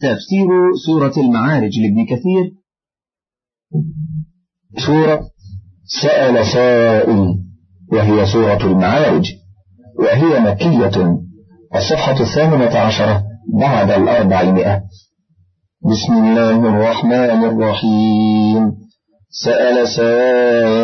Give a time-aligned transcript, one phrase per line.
[0.00, 0.48] تفسير
[0.86, 2.50] سورة المعارج لابن كثير
[4.86, 5.22] سورة
[6.02, 7.26] سأل سائل
[7.92, 9.24] وهي سورة المعارج
[9.98, 11.16] وهي مكية
[11.74, 13.22] الصفحة الثامنة عشرة
[13.60, 14.82] بعد الأربعمائة
[15.84, 18.72] بسم الله الرحمن الرحيم
[19.44, 20.76] سأل سائل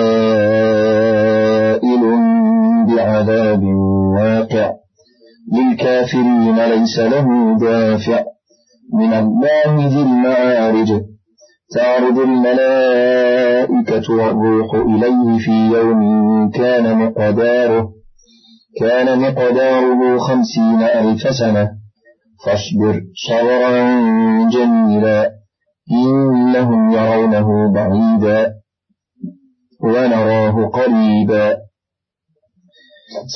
[2.96, 3.62] بعذاب
[4.18, 4.72] واقع
[5.54, 7.26] للكافرين ليس له
[7.60, 8.22] دافع
[8.94, 10.88] من الله ذي المعارج
[11.74, 16.00] تعرض الملائكة والروح إليه في يوم
[16.50, 17.88] كان مقداره
[18.80, 21.70] كان مقداره خمسين ألف سنة
[22.46, 23.84] فاصبر صبرا
[24.50, 25.30] جميلا
[25.92, 28.52] إنهم يرونه بعيدا
[29.84, 31.56] ونراه قريبا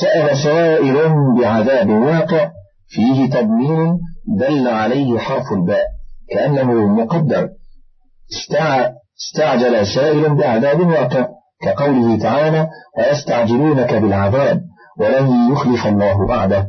[0.01, 0.97] سأل سائل
[1.41, 2.51] بعذاب واقع
[2.91, 3.99] فيه تضمين
[4.41, 5.83] دل عليه حرف الباء
[6.31, 7.49] كأنه مقدر
[8.33, 8.91] استع...
[9.21, 11.27] استعجل سائل بعذاب واقع
[11.63, 12.69] كقوله تعالى
[12.99, 14.61] ويستعجلونك بالعذاب
[15.01, 16.67] ولن يخلف الله بعده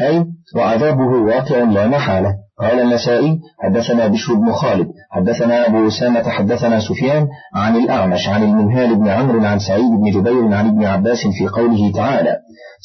[0.00, 0.24] أي
[0.56, 7.26] وعذابه واقع لا محالة قال النسائي حدثنا بشر بن خالد حدثنا أبو أسامة حدثنا سفيان
[7.54, 11.92] عن الأعمش عن المنهال بن عمرو عن سعيد بن جبير عن ابن عباس في قوله
[11.92, 12.36] تعالى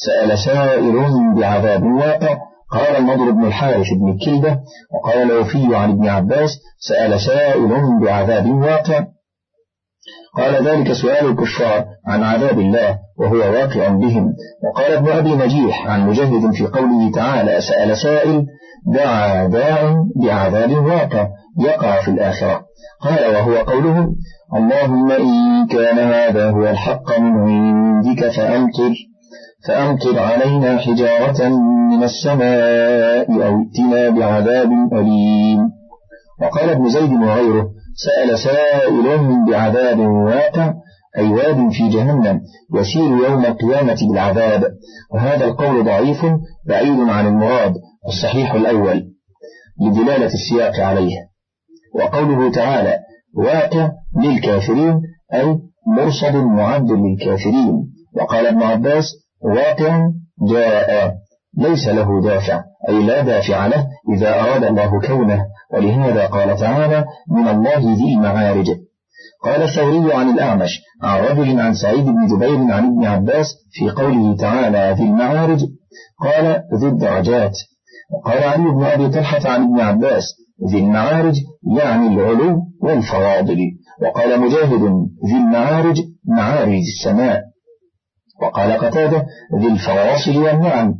[0.06, 2.36] سأل سائر بعذاب واقع
[2.70, 4.58] قال النضر بن الحارث بن الكلبة
[4.94, 6.50] وقال الوفي عن ابن عباس
[6.88, 7.68] سأل سائل
[8.02, 9.04] بعذاب واقع
[10.36, 14.26] قال ذلك سؤال الكفار عن عذاب الله وهو واقع بهم
[14.64, 18.44] وقال ابن أبي نجيح عن مجهد في قوله تعالى سأل سائل
[18.94, 21.28] دعا داع بعذاب واقع
[21.60, 22.62] يقع في الآخرة
[23.02, 24.08] قال وهو قوله
[24.56, 28.92] اللهم إن كان هذا هو الحق من عندك فأمطر
[29.68, 31.48] فأمطر علينا حجارة
[31.90, 35.58] من السماء أو ائتنا بعذاب أليم
[36.42, 37.66] وقال ابن زيد وغيره
[38.04, 39.18] سأل سائل
[39.50, 40.72] بعذاب واقع
[41.18, 42.40] أي واد في جهنم
[42.74, 44.62] يسير يوم القيامة بالعذاب
[45.14, 46.26] وهذا القول ضعيف
[46.68, 47.74] بعيد عن المراد
[48.08, 49.04] الصحيح الأول
[49.82, 51.12] لدلالة السياق عليه
[51.94, 52.96] وقوله تعالى
[53.36, 53.90] واقع
[54.22, 55.00] للكافرين
[55.34, 55.58] أي
[55.96, 57.74] مرصد معد للكافرين
[58.20, 59.06] وقال ابن عباس
[59.44, 60.00] واقع
[60.50, 61.12] جاء
[61.58, 63.86] ليس له دافع أي لا دافع له
[64.16, 65.40] إذا أراد الله كونه
[65.74, 67.04] ولهذا قال تعالى
[67.36, 68.66] من الله ذي المعارج
[69.44, 70.68] قال الثوري عن الأعمش
[71.02, 75.60] عن رجل عن سعيد بن جبير عن ابن عباس في قوله تعالى ذي المعارج
[76.22, 77.52] قال ذي الدرجات
[78.14, 80.22] وقال علي بن أبي طلحة عن ابن عباس
[80.72, 81.34] ذي المعارج
[81.78, 83.58] يعني العلو والفواضل
[84.02, 84.82] وقال مجاهد
[85.26, 85.96] ذي المعارج
[86.36, 87.42] معارج السماء
[88.42, 89.26] وقال قتادة
[89.60, 90.94] ذي الفواصل والنعم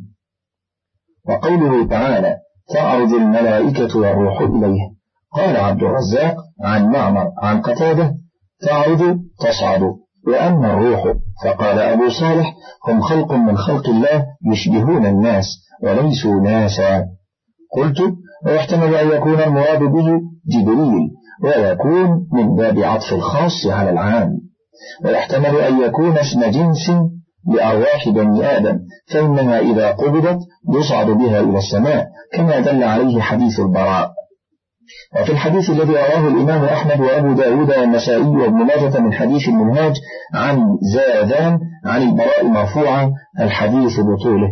[1.29, 2.37] وقوله تعالى
[2.75, 4.87] تعرج الملائكة والروح إليه
[5.33, 6.35] قال عبد الرزاق
[6.65, 8.15] عن معمر عن قتادة
[8.67, 9.01] تعرج
[9.41, 9.83] تصعد
[10.27, 11.05] وأما الروح
[11.45, 12.53] فقال أبو صالح
[12.89, 15.45] هم خلق من خلق الله يشبهون الناس
[15.83, 17.05] وليسوا ناسا
[17.77, 17.99] قلت
[18.47, 20.07] ويحتمل أن يكون المراد به
[20.49, 21.03] جبريل
[21.45, 24.31] ويكون من باب عطف الخاص على العام
[25.05, 26.91] ويحتمل أن يكون اسم جنس
[27.49, 28.79] لأرواح بني آدم
[29.13, 30.39] فإنها إذا قبضت
[30.75, 34.11] يصعد بها إلى السماء كما دل عليه حديث البراء
[35.21, 39.95] وفي الحديث الذي رواه الإمام أحمد وأبو داود والنسائي وابن ماجة من حديث المنهاج
[40.35, 40.59] عن
[40.95, 44.49] زادان عن البراء مرفوعا الحديث بطوله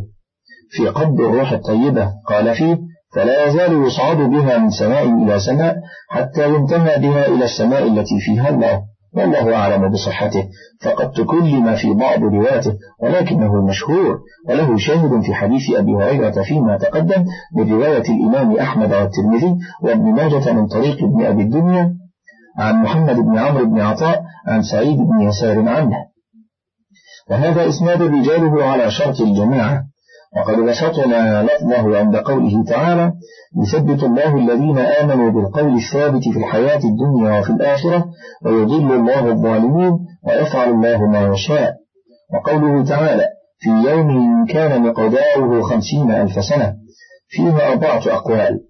[0.70, 2.78] في قبض الروح الطيبة قال فيه
[3.14, 5.74] فلا يزال يصعد بها من سماء إلى سماء
[6.10, 8.82] حتى ينتهى بها إلى السماء التي فيها الله
[9.16, 10.48] والله أعلم بصحته
[10.84, 17.24] فقد تكلم في بعض رواته ولكنه مشهور وله شاهد في حديث أبي هريرة فيما تقدم
[17.56, 21.90] من رواية الإمام أحمد والترمذي وابن ماجة من طريق ابن أبي الدنيا
[22.58, 25.96] عن محمد بن عمرو بن عطاء عن سعيد بن يسار عنه
[27.30, 29.84] وهذا إسناد رجاله على شرط الجماعة
[30.36, 33.12] وقد بسطنا لفظه عند قوله تعالى
[33.62, 38.04] يثبت الله الذين آمنوا بالقول الثابت في الحياة الدنيا وفي الآخرة
[38.44, 39.92] ويضل الله الظالمين
[40.26, 41.74] ويفعل الله ما يشاء
[42.34, 43.24] وقوله تعالى
[43.60, 44.08] في يوم
[44.46, 46.74] كان مقداره خمسين ألف سنة
[47.28, 48.60] فيها أربعة أقوال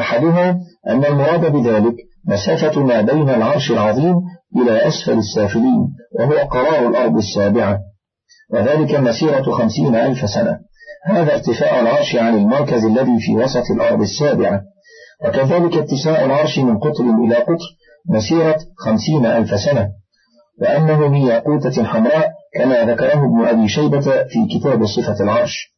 [0.00, 1.94] أحدها أن المراد بذلك
[2.28, 4.14] مسافة ما بين العرش العظيم
[4.56, 5.86] إلى أسفل السافلين
[6.18, 7.78] وهو قرار الأرض السابعة
[8.52, 10.58] وذلك مسيرة خمسين ألف سنة
[11.06, 14.60] هذا ارتفاع العرش عن المركز الذي في وسط الأرض السابعة
[15.24, 17.66] وكذلك اتساع العرش من قطر إلى قطر
[18.10, 19.88] مسيرة خمسين ألف سنة
[20.60, 25.77] وأنه من ياقوتة حمراء كما ذكره ابن أبي شيبة في كتاب صفة العرش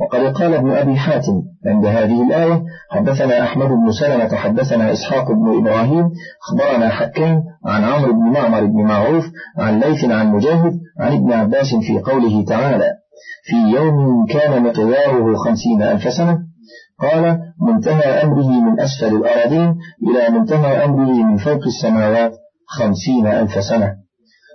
[0.00, 5.60] وقد قال ابن أبي حاتم عند هذه الآية حدثنا أحمد بن سلمة حدثنا إسحاق بن
[5.60, 6.04] إبراهيم
[6.46, 9.24] أخبرنا حكام عن عمرو بن معمر بن معروف
[9.58, 12.90] عن ليث عن مجاهد عن ابن عباس في قوله تعالى
[13.44, 16.38] في يوم كان مقداره خمسين ألف سنة
[17.02, 17.38] قال
[17.68, 19.74] منتهى أمره من أسفل الأراضين
[20.10, 22.32] إلى منتهى أمره من فوق السماوات
[22.78, 23.92] خمسين ألف سنة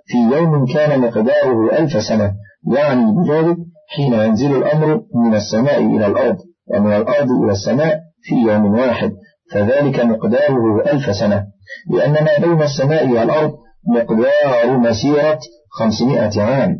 [0.05, 2.31] في يوم كان مقداره ألف سنة
[2.75, 3.57] يعني بذلك
[3.95, 6.35] حين ينزل الأمر من السماء إلى الأرض
[6.73, 9.11] ومن الأرض إلى السماء في يوم واحد
[9.53, 11.43] فذلك مقداره ألف سنة
[11.89, 13.51] لأن ما بين السماء والأرض
[13.95, 15.39] مقدار مسيرة
[15.79, 16.75] خمسمائة عام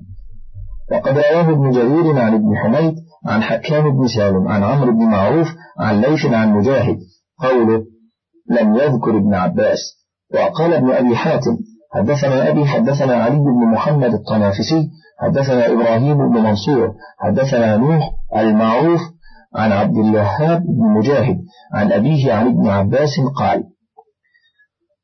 [0.91, 2.95] وقد رواه ابن جرير عن ابن حميد
[3.27, 5.47] عن حكام بن سالم عن عمرو بن معروف
[5.79, 6.95] عن ليث عن مجاهد
[7.43, 7.79] قوله
[8.51, 9.77] لم يذكر ابن عباس
[10.33, 11.57] وقال ابن أبي حاتم
[11.93, 14.89] حدثنا أبي حدثنا علي بن محمد الطنافسي
[15.21, 19.00] حدثنا إبراهيم بن منصور حدثنا نوح المعروف
[19.56, 21.35] عن عبد الوهاب بن مجاهد
[21.73, 23.09] عن أبيه عن ابن عباس
[23.39, 23.63] قال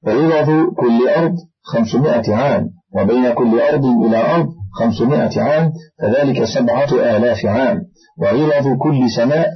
[0.08, 0.50] عوض
[0.80, 1.34] كل أرض
[1.74, 2.66] خمسمائة عام
[2.98, 4.48] وبين كل أرض إلى أرض
[4.80, 5.72] خمسمائة عام
[6.02, 7.80] فذلك سبعة آلاف عام
[8.22, 9.48] وعوض كل سماء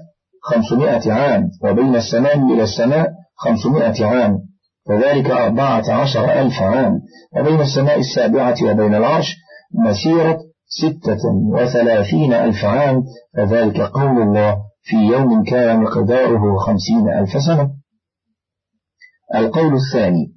[0.44, 3.07] خمسمائة عام وبين السماء إلى السماء
[3.38, 4.38] خمسمائة عام
[4.90, 7.00] فذلك أربعة عشر ألف عام
[7.38, 9.36] وبين السماء السابعة وبين العرش
[9.88, 10.38] مسيرة
[10.79, 11.19] ستة
[11.53, 13.03] وثلاثين ألف عام
[13.38, 17.69] فذلك قول الله في يوم كان مقداره خمسين ألف سنة
[19.35, 20.27] القول الثاني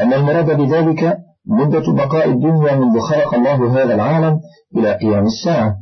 [0.00, 1.16] أن المراد بذلك
[1.46, 4.40] مدة بقاء الدنيا منذ خلق الله هذا العالم
[4.76, 5.76] إلى قيام الساعة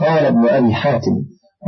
[0.00, 1.12] قال ابن أبي حاتم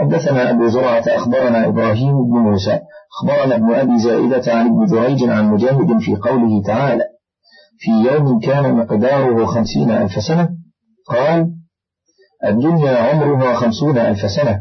[0.00, 2.80] حدثنا أبو زرعة أخبرنا إبراهيم بن موسى
[3.18, 7.02] أخبرنا ابن أبي زائدة عن ابن دريج عن مجاهد في قوله تعالى
[7.78, 10.59] في يوم كان مقداره خمسين ألف سنة
[11.10, 11.48] قال
[12.46, 14.58] الدنيا عمرها خمسون ألف سنة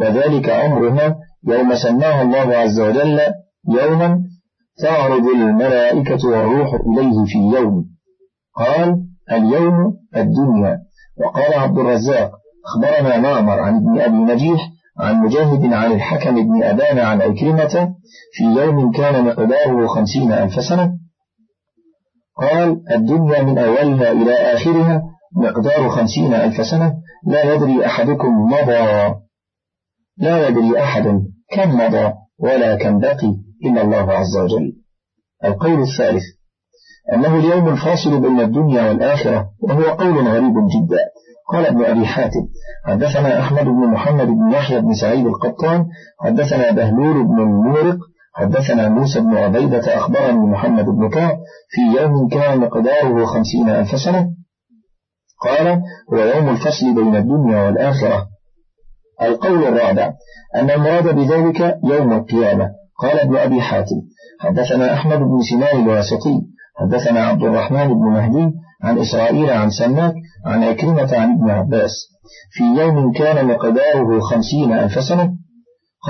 [0.00, 1.16] وذلك عمرها
[1.46, 3.20] يوم سماه الله عز وجل
[3.68, 4.20] يوما
[4.82, 7.84] تعرض الملائكة والروح إليه في يوم
[8.56, 8.96] قال
[9.32, 9.74] اليوم
[10.16, 10.78] الدنيا
[11.24, 12.30] وقال عبد الرزاق
[12.66, 14.60] أخبرنا معمر عن ابن أبي نجيح
[15.00, 17.94] عن مجاهد عن الحكم بن أبان عن أكرمة
[18.32, 20.92] في يوم كان مقداره خمسين ألف سنة
[22.38, 26.94] قال الدنيا من أولها إلى آخرها مقدار خمسين ألف سنة
[27.26, 29.14] لا يدري أحدكم مضى
[30.18, 31.04] لا يدري أحد
[31.52, 33.34] كم مضى ولا كم بقي
[33.64, 34.72] إلا الله عز وجل
[35.44, 36.22] القول الثالث
[37.12, 40.98] أنه اليوم الفاصل بين الدنيا والآخرة وهو قول غريب جدا
[41.52, 42.46] قال ابن أبي حاتم
[42.86, 45.84] حدثنا أحمد بن محمد بن يحيى بن سعيد القطان
[46.24, 47.96] حدثنا بهلول بن المورق
[48.34, 51.38] حدثنا موسى بن عبيدة أخبرني محمد بن كعب
[51.70, 54.30] في يوم كان مقداره خمسين ألف سنة
[55.44, 55.68] قال
[56.12, 58.26] هو يوم الفصل بين الدنيا والآخرة
[59.22, 60.12] القول الرابع
[60.56, 62.70] أن المراد بذلك يوم القيامة
[63.02, 63.96] قال ابن أبي حاتم
[64.40, 66.40] حدثنا أحمد بن سنان الواسطي
[66.76, 68.52] حدثنا عبد الرحمن بن مهدي
[68.82, 70.14] عن إسرائيل عن سماك
[70.46, 71.90] عن عكرمة عن ابن عباس
[72.50, 75.32] في يوم كان مقداره خمسين ألف سنة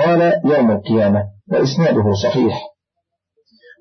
[0.05, 2.61] قال يوم القيامة وإسناده صحيح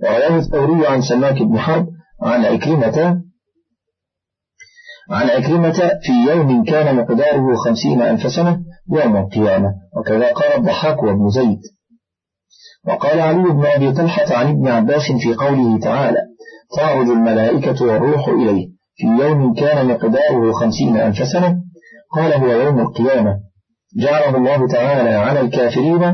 [0.04, 1.86] وعلى الثوري عن سماك بن حرب
[2.22, 3.22] عن عكرمة
[5.10, 5.72] عن عكرمة
[6.02, 8.60] في يوم كان مقداره خمسين ألف سنة
[8.92, 9.68] يوم القيامة
[9.98, 11.58] وكذا قال الضحاك وابن زيد
[12.88, 16.16] وقال علي بن أبي طلحة عن ابن عباس في قوله تعالى
[16.76, 21.56] تعرج الملائكة والروح إليه في يوم كان مقداره خمسين ألف سنة
[22.16, 23.36] قال هو يوم القيامة
[23.96, 26.12] جعله الله تعالى على الكافرين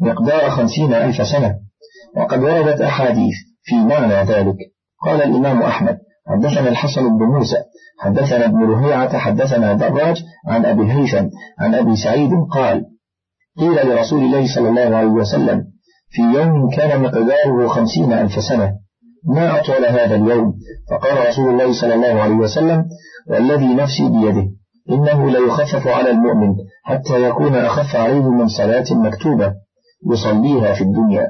[0.00, 1.54] مقدار خمسين ألف سنة
[2.16, 4.56] وقد وردت أحاديث في معنى ذلك
[5.04, 7.56] قال الإمام أحمد حدثنا الحسن بن موسى
[8.00, 11.26] حدثنا ابن رهيعة حدثنا دراج عن أبي هيثم
[11.60, 12.84] عن أبي سعيد قال
[13.58, 15.64] قيل لرسول الله صلى الله عليه وسلم
[16.10, 18.72] في يوم كان مقداره خمسين ألف سنة
[19.28, 20.54] ما أطول هذا اليوم
[20.90, 22.84] فقال رسول الله صلى الله عليه وسلم
[23.30, 24.46] والذي نفسي بيده
[24.90, 26.54] إنه ليخفف على المؤمن
[26.84, 29.52] حتى يكون أخف عليه من صلاة مكتوبة
[30.12, 31.22] يصليها في الدنيا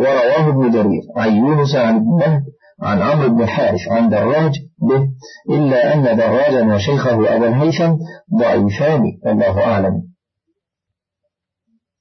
[0.00, 2.40] ورواه ابن جرير عن يونس عن ابن
[2.82, 4.52] عن عمرو بن الحارث عن دراج
[4.88, 5.06] به
[5.56, 7.94] إلا أن دراجا وشيخه أبا الهيثم
[8.40, 9.92] ضعيفان والله أعلم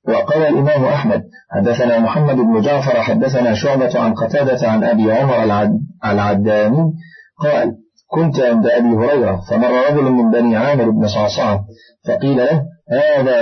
[0.08, 5.72] وقال الإمام أحمد حدثنا محمد بن جعفر حدثنا شعبة عن قتادة عن أبي عمر العد
[6.06, 6.92] العداني
[7.40, 7.74] قال
[8.10, 11.64] كنت عند أبي هريرة فمر رجل من بني عامر بن صعصعة
[12.08, 13.38] فقيل له هذا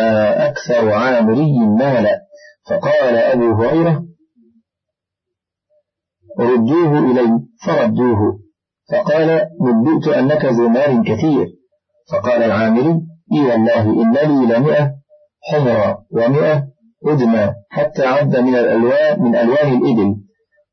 [0.48, 2.20] أكثر عامري مالا
[2.70, 4.05] فقال أبو هريرة
[6.40, 7.28] ردوه إلي
[7.66, 8.20] فردوه
[8.92, 11.48] فقال نبئت أنك ذو مال كثير
[12.12, 13.00] فقال العامري
[13.34, 14.92] إي والله إن لي لمئة
[15.52, 16.64] حمرة ومئة
[17.08, 20.16] أدمى حتى عد من الألوان من ألوان الإبل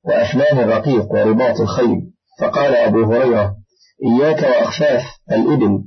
[0.04, 1.99] وأفلام الرقيق ورباط الخيل
[2.40, 3.54] فقال أبو هريرة
[4.04, 5.02] إياك وأخفاف
[5.33, 5.83] الإبل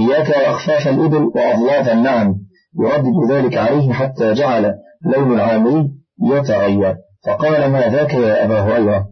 [0.00, 2.34] إياك وأخفاف الإبل وأضلاف النعم
[2.80, 4.74] يردد ذلك عليه حتى جعل
[5.06, 5.88] لون العامري
[6.30, 6.96] يتغير
[7.26, 9.06] فقال ما ذاك يا أبا هريرة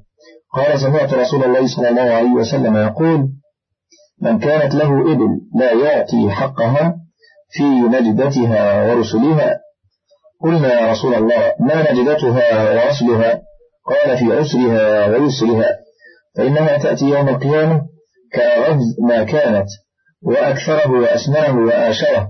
[0.54, 3.28] قال سمعت رسول الله صلى الله عليه وسلم يقول
[4.22, 6.94] من كانت له إبل لا يعطي حقها
[7.52, 9.58] في نجدتها ورسلها
[10.44, 13.42] قلنا يا رسول الله ما نجدتها ورسلها
[13.86, 15.68] قال في عسرها ويسرها
[16.36, 17.82] فإنها تأتي يوم القيامة
[18.32, 19.66] كأغز ما كانت
[20.26, 22.28] وأكثره وأسمعه وآشره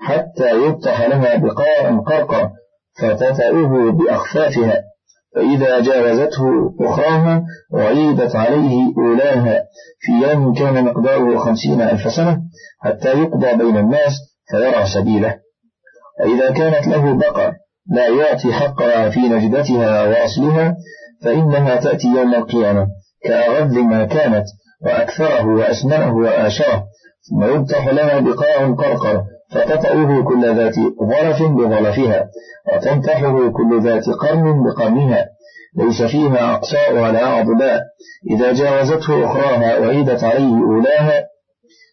[0.00, 2.50] حتى يبطح لها بقاء قرقر
[3.00, 4.82] فتتأه بأخفافها
[5.36, 6.46] فإذا جاوزته
[6.80, 7.42] أخراها
[7.74, 9.62] أعيدت عليه أولاها
[10.00, 12.38] في يوم كان مقداره خمسين ألف سنة
[12.84, 14.12] حتى يقضى بين الناس
[14.50, 15.34] فيرى سبيله
[16.20, 17.52] وإذا كانت له بقر
[17.90, 20.74] لا يعطي حقها في نجدتها وأصلها
[21.24, 22.86] فإنها تأتي يوم القيامة
[23.24, 24.44] كأغذ ما كانت
[24.84, 26.84] وأكثره وأسمنه وآشره
[27.30, 30.74] ثم يبطح لها بقاع قرقر فتطأه كل ذات
[31.10, 32.26] ظرف بظرفها
[32.74, 35.26] وتنتحه كل ذات قرن بقرنها
[35.78, 37.80] ليس فيها أقصاء ولا عضداء
[38.30, 41.24] إذا جاوزته أخراها وعيدت عليه أولاها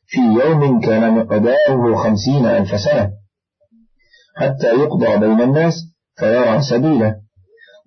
[0.08, 3.10] في يوم كان مقداره خمسين ألف سنة
[4.38, 5.74] حتى يقضى بين الناس
[6.20, 7.16] فيرى سبيله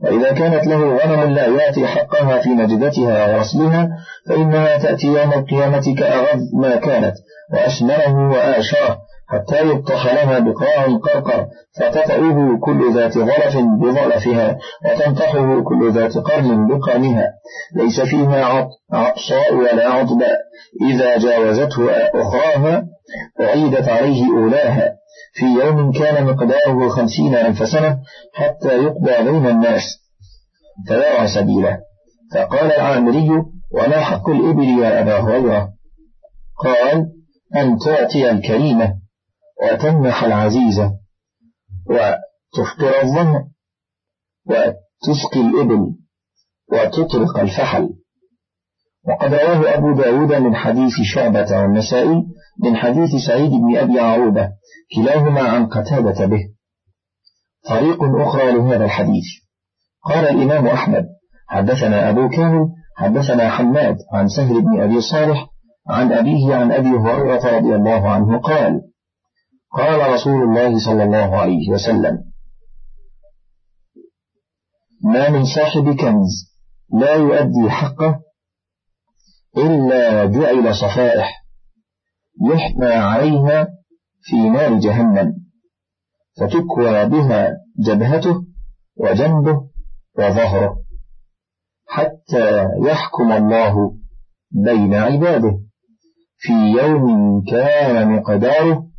[0.02, 3.88] وإذا كانت له غنم لا يأتي حقها في نجدتها ورسلها
[4.28, 7.14] فإنها تأتي يوم القيامة كأغض ما كانت
[7.52, 8.98] وأشمله وآشاه
[9.32, 11.46] حتى يبطخ لها بقاع قرقر
[11.80, 17.24] فتطأه كل ذات غرف بظلفها وتنطحه كل ذات قرن بقرنها
[17.76, 18.44] ليس فيها
[18.92, 20.38] عطشاء ولا عطباء
[20.90, 22.82] إذا جاوزته أخراها
[23.40, 24.92] أعيدت عليه أولاها
[25.32, 27.96] في يوم كان مقداره خمسين ألف سنة
[28.34, 29.82] حتى يقضى بين الناس
[30.88, 31.78] فيرى سبيله
[32.34, 33.28] فقال العامري
[33.74, 35.68] وما حق الإبل يا أبا هريرة
[36.64, 37.06] قال
[37.56, 38.94] أن تعطي الكريمة
[39.62, 40.78] وتمنح العزيز
[41.86, 43.42] وتفطر الظمأ
[44.46, 45.80] وتسقي الإبل
[46.72, 47.88] وتطرق الفحل
[49.08, 52.22] وقد رواه أبو داود من حديث شعبة والنسائي
[52.64, 54.50] من حديث سعيد بن أبي عروبة
[54.96, 56.42] كلاهما عن قتادة به
[57.68, 59.24] طريق أخرى لهذا الحديث
[60.04, 61.04] قال الإمام أحمد
[61.48, 62.60] حدثنا أبو كامل
[62.96, 65.46] حدثنا حماد عن سهل بن أبي صالح
[65.90, 68.80] عن أبيه عن أبي هريرة رضي الله عنه قال
[69.72, 72.24] قال رسول الله صلى الله عليه وسلم
[75.04, 76.56] ما من صاحب كنز
[77.00, 78.20] لا يؤدي حقه
[79.56, 81.44] إلا جعل صفائح
[82.54, 83.68] يحمى عليها
[84.22, 85.32] في نار جهنم
[86.40, 87.50] فتكوى بها
[87.86, 88.42] جبهته
[88.96, 89.60] وجنبه
[90.18, 90.76] وظهره
[91.88, 93.96] حتى يحكم الله
[94.64, 95.52] بين عباده
[96.38, 97.06] في يوم
[97.50, 98.89] كان مقداره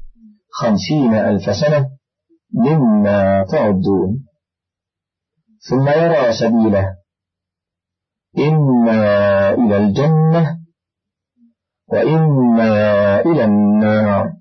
[0.51, 1.89] خمسين ألف سنة
[2.53, 4.25] مما تعدون
[5.69, 6.95] ثم يرى سبيله
[8.39, 8.99] إما
[9.53, 10.61] إلى الجنة
[11.87, 12.67] وإما
[13.19, 14.33] إلى النار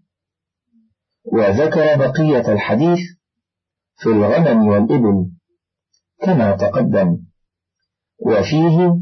[1.32, 2.98] وذكر بقية الحديث
[3.96, 5.30] في الغنم والإبل
[6.22, 7.18] كما تقدم
[8.24, 8.96] وفيه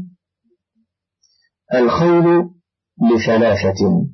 [1.73, 2.49] الخير
[3.01, 4.05] لثلاثة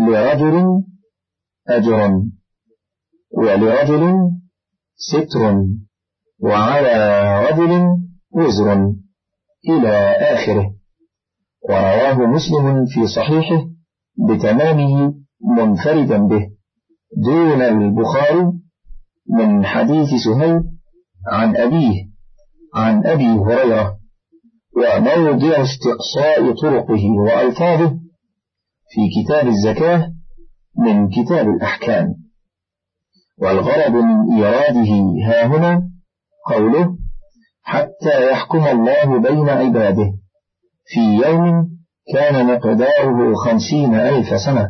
[0.00, 0.80] لرجل
[1.76, 2.20] أجر
[3.36, 4.02] ولرجل
[4.96, 5.54] ستر
[6.42, 6.94] وعلى
[7.46, 7.84] رجل
[8.32, 8.76] وزر
[9.68, 9.96] إلى
[10.32, 10.70] آخره
[11.68, 13.66] ورواه مسلم في صحيحه
[14.28, 15.14] بتمامه
[15.56, 16.46] منفردا به
[17.16, 18.52] دون البخاري
[19.30, 20.60] من حديث سهيل
[21.32, 22.08] عن أبيه
[22.74, 23.96] عن أبي هريرة
[24.76, 27.90] وموضع استقصاء طرقه وألفاظه
[28.92, 30.12] في كتاب الزكاة
[30.80, 32.14] من كتاب الأحكام
[33.38, 34.92] والغرض من إيراده
[35.48, 35.82] هنا
[36.50, 36.96] قوله
[37.62, 40.12] حتى يحكم الله بين عباده
[40.86, 41.66] في يوم
[42.14, 44.68] كان مقداره خمسين ألف سنة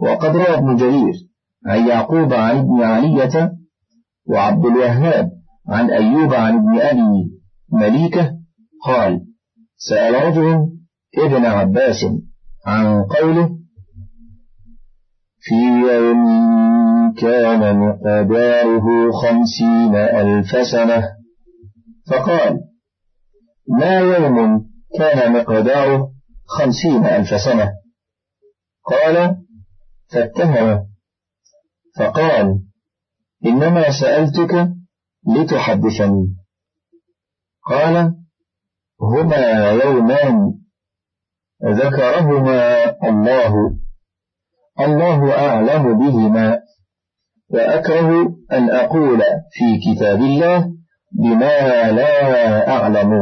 [0.00, 1.14] وقد روى ابن جرير
[1.66, 3.52] عن يعقوب عن ابن علية
[4.28, 5.30] وعبد الوهاب
[5.68, 7.30] عن أيوب عن ابن أبي
[7.72, 8.32] مليكة
[8.86, 9.20] قال
[9.76, 10.66] سأل رجل
[11.18, 12.04] ابن عباس
[12.66, 13.63] عن قوله
[15.46, 15.54] في
[15.94, 16.20] يوم
[17.18, 18.84] كان مقداره
[19.22, 21.02] خمسين ألف سنة
[22.10, 22.58] فقال
[23.68, 24.66] ما يوم
[24.98, 26.12] كان مقداره
[26.46, 27.72] خمسين ألف سنة
[28.84, 29.36] قال
[30.12, 30.86] فاتهم
[31.98, 32.60] فقال
[33.46, 34.70] إنما سألتك
[35.36, 36.34] لتحدثني
[37.66, 38.14] قال
[39.00, 40.50] هما يومان
[41.64, 43.83] ذكرهما الله
[44.80, 46.58] الله أعلم بهما
[47.50, 49.20] وأكره أن أقول
[49.52, 50.68] في كتاب الله
[51.22, 53.12] بما لا أعلم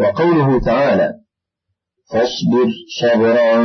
[0.00, 1.12] وقوله تعالى
[2.12, 3.64] فاصبر صبرا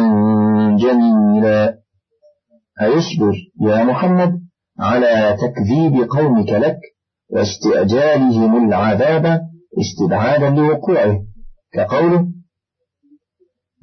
[0.78, 1.78] جميلا
[2.82, 4.32] أيصبر يا محمد
[4.80, 6.80] على تكذيب قومك لك
[7.32, 9.42] واستئجالهم العذاب
[9.80, 11.20] استبعادا لوقوعه
[11.74, 12.28] كقوله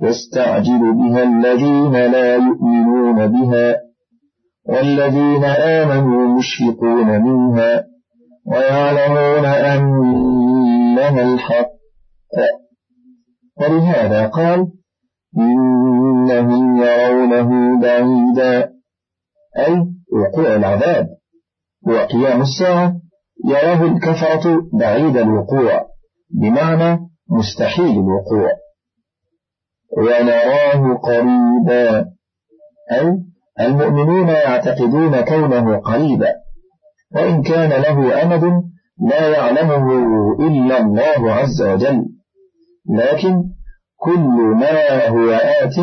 [0.03, 3.75] يستعجل بها الذين لا يؤمنون بها
[4.69, 7.85] والذين آمنوا مشفقون منها
[8.47, 11.69] ويعلمون أنها الحق
[13.61, 14.67] ولهذا قال
[15.39, 18.65] إنهم يرونه بعيدا
[19.59, 21.07] أي وقوع العذاب
[21.87, 22.97] وقيام الساعة
[23.47, 25.87] يراه الكفرة بعيد الوقوع
[26.41, 28.51] بمعنى مستحيل الوقوع
[29.97, 32.05] ونراه قريبا
[32.93, 33.19] أي
[33.61, 36.29] المؤمنون يعتقدون كونه قريبا
[37.15, 38.45] وإن كان له أمد
[39.11, 39.93] لا يعلمه
[40.41, 42.03] إلا الله عز وجل
[42.91, 43.45] لكن
[43.97, 44.21] كل
[44.61, 45.75] ما هو آت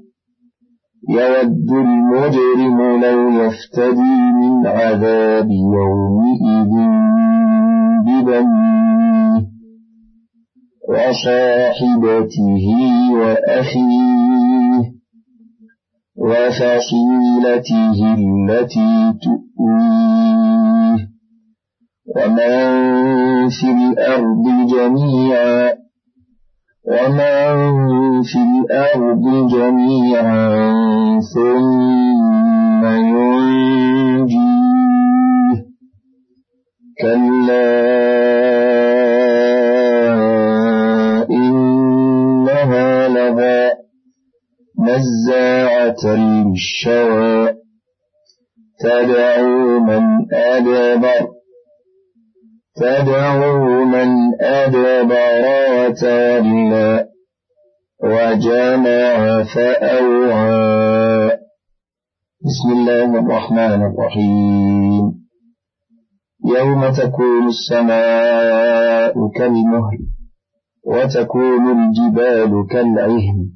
[1.08, 6.70] يود المجرم لو يفتدي من عذاب يومئذ
[8.02, 9.46] ببنيه
[10.88, 12.76] وصاحبته
[13.12, 14.95] وأخيه
[16.16, 21.08] وفصيلته التي تؤويه
[22.16, 22.56] ومن
[23.48, 25.72] في الأرض جميعا
[26.88, 27.72] ومن
[28.22, 30.70] في الأرض جميعا
[31.34, 31.85] ثم
[46.04, 47.54] بالشوى
[48.80, 51.28] تدعو من أدبر
[52.76, 54.08] تدعو من
[54.40, 57.08] أدبر وتولى
[58.04, 61.30] وجمع فأوعى
[62.46, 65.02] بسم الله الرحمن الرحيم
[66.56, 69.98] يوم تكون السماء كالمهل
[70.86, 73.55] وتكون الجبال كالعهن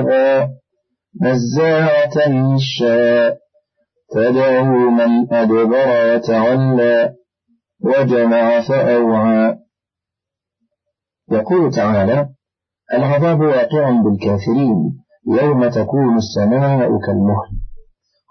[0.00, 0.58] أبصارا
[1.22, 3.38] نزاعة للشاء
[4.10, 7.14] تدعو من أدبر وتولى
[7.84, 9.58] وجمع فأوعى
[11.30, 12.28] يقول تعالى
[12.94, 17.48] العذاب واقع بالكافرين يوم تكون السماء كالمهل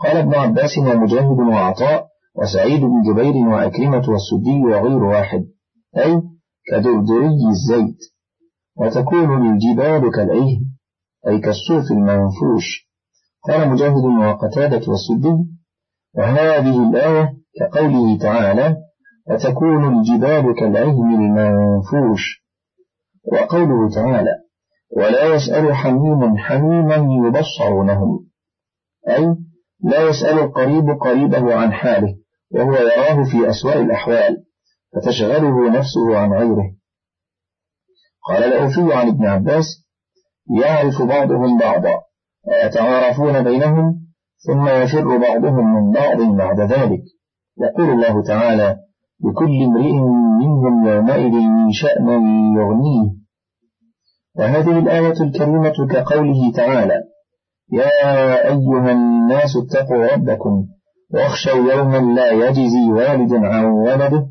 [0.04, 5.44] قال ابن عباس ومجاهد وعطاء وسعيد بن جبير وأكرمة والسدي وغير واحد
[5.98, 6.22] أي
[6.72, 8.00] كدردري الزيت
[8.78, 10.77] وتكون الجبال كالعهن
[11.28, 12.90] أي كالصوف المنفوش
[13.48, 15.36] قال مجاهد وقتادة والسدي
[16.16, 18.76] وهذه الآية كقوله تعالى
[19.30, 22.46] وتكون الجبال كالعهن المنفوش
[23.34, 24.30] وقوله تعالى
[24.98, 26.96] ولا يسأل حميم حميما
[27.28, 28.26] يبصرونهم
[29.10, 29.26] أي
[29.84, 32.16] لا يسأل القريب قريبه عن حاله
[32.52, 34.44] وهو يراه في أسوأ الأحوال
[34.96, 36.74] فتشغله نفسه عن غيره
[38.28, 39.87] قال الأوفي عن ابن عباس
[40.56, 41.90] يعرف بعضهم بعضا
[42.48, 43.96] ويتعارفون بينهم
[44.48, 47.02] ثم يفر بعضهم من بعض بعد ذلك
[47.58, 48.78] يقول الله تعالى
[49.26, 49.92] لكل امرئ
[50.40, 52.08] منهم يومئذ من شأن
[52.58, 53.10] يغنيه
[54.38, 56.96] وهذه الآية الكريمة كقوله تعالى
[57.72, 57.88] يا
[58.48, 60.64] أيها الناس اتقوا ربكم
[61.14, 64.26] واخشوا يوما لا يجزي والد عن ولده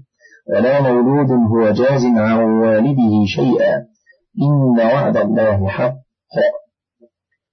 [0.55, 3.75] ولا مولود هو جاز عن والده شيئا
[4.43, 5.95] إن وعد الله حق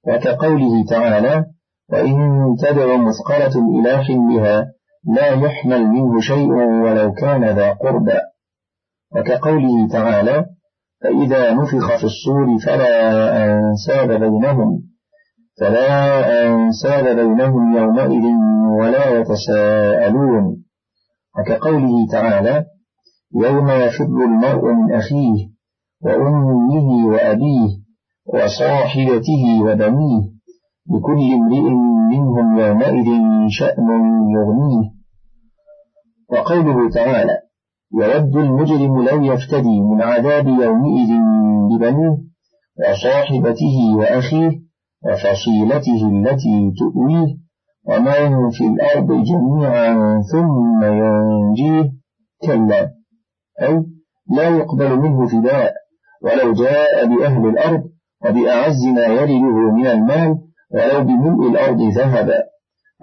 [0.07, 1.45] وكقوله تعالى
[1.91, 2.17] وإن
[2.59, 4.71] تدع مثقلة إلى حملها
[5.17, 6.51] لا يحمل منه شيء
[6.83, 8.19] ولو كان ذا قربى
[9.15, 10.45] وكقوله تعالى
[11.03, 13.09] فإذا نفخ في الصور فلا
[13.53, 14.81] أنساب بينهم
[15.59, 18.23] فلا أنساب بينهم يومئذ
[18.79, 20.63] ولا يتساءلون
[21.39, 22.65] وكقوله تعالى
[23.35, 25.53] يوم يفر المرء من أخيه
[26.03, 27.82] وأمه وأبيه
[28.27, 30.21] وصاحبته وبنيه
[30.89, 31.69] لكل امرئ
[32.11, 33.07] منهم يومئذ
[33.49, 33.83] شأن
[34.33, 34.89] يغنيه
[36.29, 37.33] وقوله تعالى
[37.93, 41.09] يود المجرم لو يفتدي من عذاب يومئذ
[41.71, 42.17] ببنيه
[42.79, 44.51] وصاحبته وأخيه
[45.05, 47.25] وفصيلته التي تؤويه
[47.87, 51.91] ومن في الأرض جميعا ثم ينجيه
[52.47, 52.91] كلا
[53.61, 53.83] أي
[54.31, 55.73] لا يقبل منه فداء
[56.23, 57.83] ولو جاء بأهل الأرض
[58.25, 60.35] وبأعز ما يرده من المال
[60.73, 62.35] ولو بملء الأرض ذهبا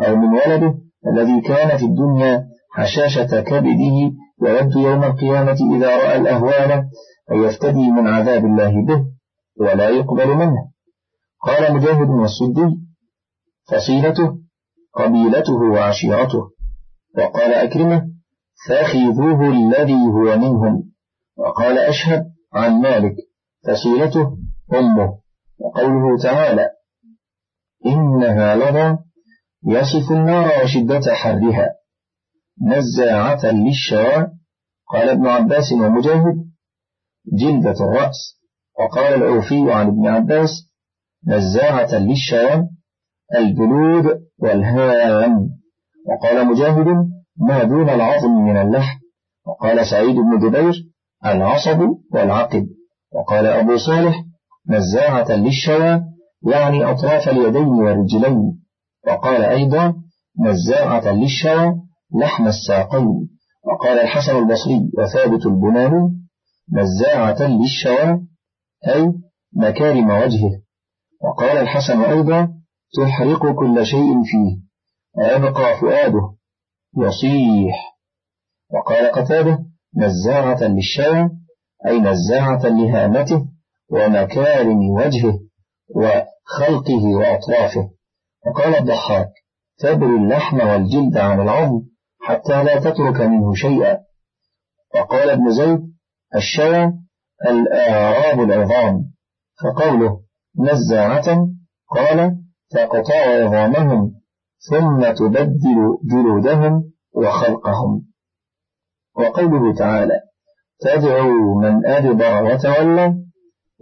[0.01, 0.75] أو من ولده
[1.07, 2.43] الذي كان في الدنيا
[2.75, 6.85] حشاشة كبده يود يوم القيامة إذا رأى الأهوال
[7.33, 9.05] يفتدي من عذاب الله به
[9.61, 10.57] ولا يقبل منه
[11.43, 12.77] قال مجاهد والسدي
[13.71, 14.33] فصيلته
[14.95, 16.39] قبيلته وعشيرته
[17.19, 18.05] وقال أكرمه
[18.69, 20.83] فخذوه الذي هو منهم
[21.39, 22.23] وقال أشهد
[22.55, 23.15] عن مالك
[23.69, 24.37] فصيلته
[24.75, 25.19] أمه
[25.59, 26.69] وقوله تعالى
[27.87, 28.99] إنها لظى
[29.69, 31.67] يصف النار وشدة حرها
[32.67, 34.31] نزاعة للشواء
[34.93, 36.35] قال ابن عباس ومجاهد
[37.41, 38.15] جلدة الرأس
[38.79, 40.49] وقال العوفي عن ابن عباس
[41.27, 42.65] نزاعة للشواء
[43.37, 45.49] الجلود والهام
[46.09, 46.87] وقال مجاهد
[47.41, 48.99] ما دون العظم من اللحم
[49.47, 50.75] وقال سعيد بن جبير
[51.27, 51.81] العصب
[52.15, 52.67] والعقب
[53.13, 54.25] وقال أبو صالح
[54.71, 56.01] نزاعة للشوى
[56.53, 58.53] يعني أطراف اليدين والرجلين
[59.09, 59.95] وقال أيضا
[60.43, 61.75] نزاعة للشوى
[62.23, 63.09] لحم الساقين
[63.69, 66.11] وقال الحسن البصري وثابت البناني
[66.73, 68.21] نزاعة للشوى
[68.89, 69.13] أي
[69.57, 70.53] مكارم وجهه
[71.25, 72.49] وقال الحسن أيضا
[72.97, 74.59] تحرق كل شيء فيه
[75.17, 76.31] ويبقى فؤاده
[76.99, 77.95] يصيح
[78.75, 79.59] وقال قتاده
[79.97, 81.31] نزاعة للشوى
[81.87, 83.50] أي نزاعة لهامته
[83.91, 85.35] ومكارم وجهه
[85.95, 87.91] وخلقه وأطرافه
[88.47, 89.29] وقال الضحاك
[89.79, 91.81] تبري اللحم والجلد عن العظم
[92.23, 93.99] حتى لا تترك منه شيئا
[94.95, 95.81] وقال ابن زيد
[96.37, 96.93] الشوى
[97.49, 99.05] الأعراب العظام
[99.65, 100.21] فقوله
[100.59, 101.47] نزاعة
[101.91, 102.37] قال
[102.71, 104.13] تقطع عظامهم
[104.71, 105.59] ثم تبدل
[106.13, 108.03] جلودهم وخلقهم
[109.17, 110.15] وقوله تعالى
[110.81, 113.30] تدعو من أدبر وتولى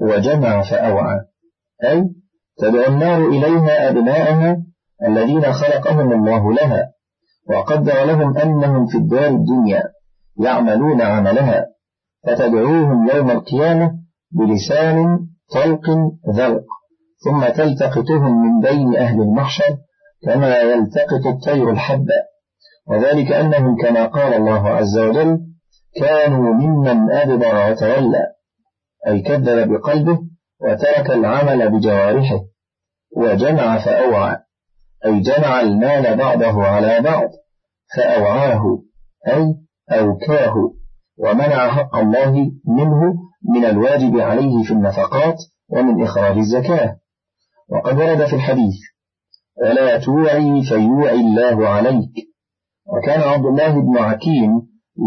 [0.01, 1.19] وجمع فأوعى
[1.85, 2.05] أي
[2.59, 4.57] تدعو النار إليها أبناءها
[5.09, 6.89] الذين خلقهم الله لها
[7.51, 9.83] وقدر لهم أنهم في الدار الدنيا
[10.45, 11.67] يعملون عملها
[12.27, 13.93] فتدعوهم يوم القيامة
[14.33, 15.19] بلسان
[15.55, 15.81] طلق
[16.35, 16.65] ذلق
[17.25, 19.77] ثم تلتقطهم من بين أهل المحشر
[20.25, 22.15] كما يلتقط الطير الحبة
[22.89, 25.41] وذلك أنهم كما قال الله عز وجل
[26.01, 28.21] كانوا ممن أدبر وتولى
[29.07, 30.19] أي كذب بقلبه
[30.63, 32.41] وترك العمل بجوارحه
[33.17, 34.37] وجمع فأوعى
[35.07, 37.31] أي جمع المال بعضه على بعض
[37.97, 38.63] فأوعاه
[39.29, 39.55] أي
[39.93, 40.55] أوكاه
[41.19, 42.33] ومنع حق الله
[42.69, 43.15] منه
[43.55, 45.37] من الواجب عليه في النفقات
[45.71, 46.97] ومن إخراج الزكاة
[47.71, 48.75] وقد ورد في الحديث
[49.63, 52.13] ولا توعي فيوعي الله عليك
[52.97, 54.51] وكان عبد الله بن عكيم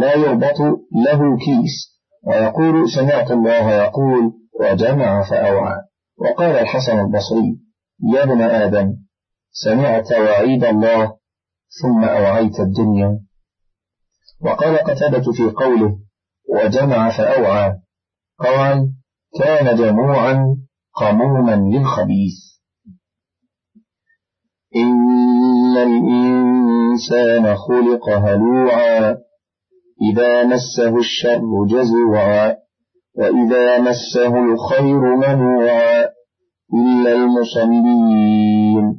[0.01, 0.59] لا يربط
[0.95, 1.90] له كيس
[2.27, 5.81] ويقول سمعت الله يقول وجمع فأوعى
[6.17, 7.59] وقال الحسن البصري
[8.15, 8.93] يا ابن آدم
[9.51, 11.05] سمعت وعيد الله
[11.81, 13.19] ثم أوعيت الدنيا
[14.41, 15.97] وقال قتادة في قوله
[16.49, 17.73] وجمع فأوعى
[18.39, 18.89] قال
[19.39, 20.57] كان جموعا
[20.93, 22.35] قموما للخبيث
[24.75, 29.17] إن الإنسان خلق هلوعا
[30.01, 32.55] إذا مسه الشر جزوعا
[33.17, 36.05] وإذا مسه الخير منوعا
[36.73, 38.95] إلا المصلين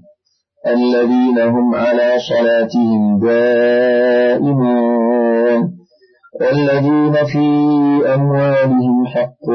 [0.67, 5.73] الذين هم على صلاتهم دائمون
[6.41, 7.47] والذين في
[8.15, 9.49] أموالهم حق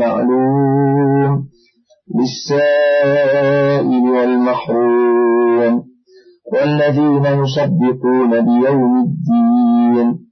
[0.00, 1.44] معلوم
[2.20, 5.82] للسائل والمحروم
[6.52, 10.25] والذين يصدقون بيوم الدين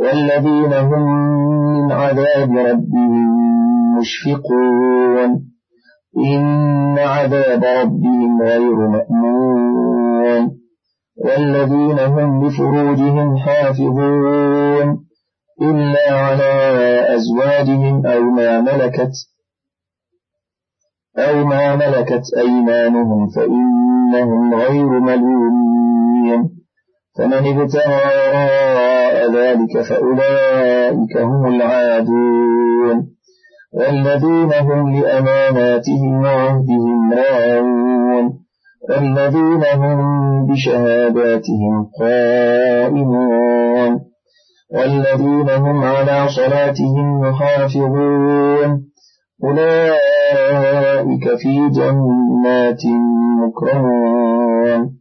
[0.00, 1.08] والذين هم
[1.74, 3.28] من عذاب ربهم
[3.98, 5.42] مشفقون
[6.26, 10.50] إن عذاب ربهم غير مأمون
[11.24, 14.98] والذين هم لفروجهم حافظون
[15.62, 16.78] إلا على
[17.14, 19.12] أزواجهم أو ما ملكت
[21.18, 26.48] أو ما ملكت أيمانهم فإنهم غير ملومين
[27.18, 28.06] فمن ابتغى
[29.14, 33.06] ذلك فأولئك هم العادون
[33.74, 38.32] والذين هم لأماناتهم وعهدهم راعون
[38.88, 39.98] والذين هم
[40.46, 44.00] بشهاداتهم قائمون
[44.74, 48.82] والذين هم على صلاتهم يحافظون
[49.44, 52.82] أولئك في جنات
[53.40, 54.96] مكرمون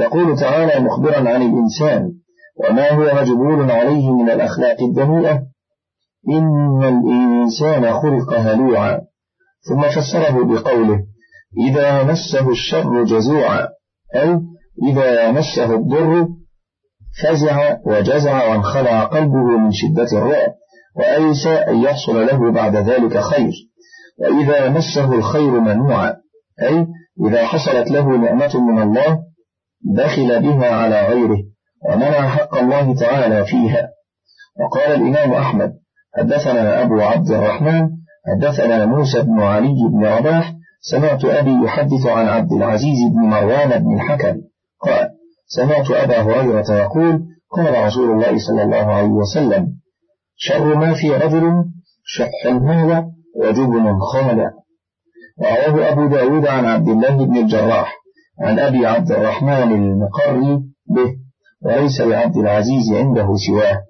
[0.00, 2.10] يقول تعالى مخبرا عن الإنسان
[2.70, 5.40] وما هو مجبول عليه من الأخلاق الدنيئة
[6.32, 9.00] إن الإنسان خلق هلوعا
[9.68, 10.98] ثم فسره بقوله
[11.68, 13.68] إذا مسه الشر جزوعا
[14.16, 14.38] أي
[14.90, 16.28] إذا مسه الضر
[17.22, 20.52] فزع وجزع وانخلع قلبه من شدة الرعب
[20.96, 23.52] وأيس أن يحصل له بعد ذلك خير
[24.20, 26.12] وإذا مسه الخير منوعا
[26.62, 26.86] أي
[27.28, 29.22] إذا حصلت له نعمة من الله
[29.84, 31.38] دخل بها على غيره
[31.88, 33.88] ومنع حق الله تعالى فيها
[34.60, 35.72] وقال الإمام أحمد
[36.18, 37.88] حدثنا أبو عبد الرحمن
[38.26, 40.52] حدثنا موسى بن علي بن رباح
[40.92, 44.34] سمعت أبي يحدث عن عبد العزيز بن مروان بن الحكم
[44.80, 45.08] قال
[45.56, 47.20] سمعت أبا هريرة يقول
[47.56, 49.66] قال رسول الله صلى الله عليه وسلم
[50.36, 51.64] شر ما في رجل
[52.06, 53.04] شح المال
[53.36, 54.50] وجبن خالع
[55.66, 58.01] رواه أبو داود عن عبد الله بن الجراح
[58.42, 60.54] عن أبي عبد الرحمن المقري
[60.90, 61.10] به
[61.64, 63.82] وليس لعبد العزيز عنده سواه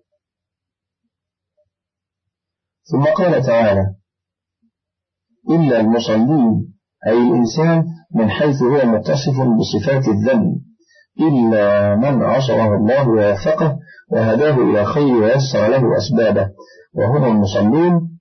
[2.93, 3.85] ثم قال تعالى
[5.51, 6.75] إلا المصلين
[7.07, 7.85] أي الإنسان
[8.15, 10.55] من حيث هو متصف بصفات الذنب
[11.21, 13.79] إلا من عصمه الله ووفقه
[14.13, 16.49] وهداه إلى خير ويسر له أسبابه
[16.95, 18.19] وهنا المصلون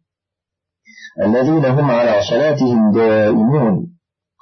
[1.24, 3.92] الذين هم على صلاتهم دائمون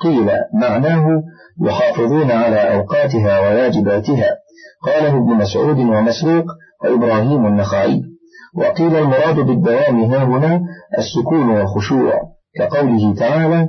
[0.03, 1.23] قيل معناه
[1.61, 4.27] يحافظون على أوقاتها وواجباتها
[4.85, 6.45] قاله ابن مسعود ومسروق
[6.83, 8.01] وإبراهيم النخعي
[8.57, 10.61] وقيل المراد بالدوام ها هنا
[10.97, 12.13] السكون والخشوع
[12.59, 13.67] كقوله تعالى